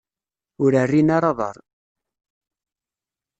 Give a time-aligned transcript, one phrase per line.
[0.63, 1.57] Ur rrin ara aḍar.